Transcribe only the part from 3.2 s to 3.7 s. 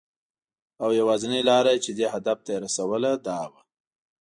دا وه.